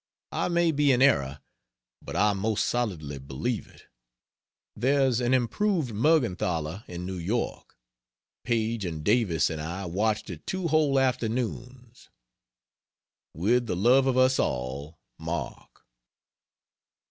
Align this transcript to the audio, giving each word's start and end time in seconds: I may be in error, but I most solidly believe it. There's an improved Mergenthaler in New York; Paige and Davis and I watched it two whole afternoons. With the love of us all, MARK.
I 0.31 0.47
may 0.47 0.71
be 0.71 0.91
in 0.91 0.99
error, 0.99 1.41
but 2.01 2.15
I 2.15 2.33
most 2.33 2.65
solidly 2.65 3.19
believe 3.19 3.67
it. 3.67 3.83
There's 4.75 5.19
an 5.19 5.31
improved 5.31 5.93
Mergenthaler 5.93 6.83
in 6.87 7.05
New 7.05 7.19
York; 7.19 7.77
Paige 8.43 8.83
and 8.83 9.03
Davis 9.03 9.51
and 9.51 9.61
I 9.61 9.85
watched 9.85 10.31
it 10.31 10.47
two 10.47 10.69
whole 10.69 10.97
afternoons. 10.97 12.09
With 13.35 13.67
the 13.67 13.75
love 13.75 14.07
of 14.07 14.17
us 14.17 14.39
all, 14.39 14.97
MARK. 15.19 15.69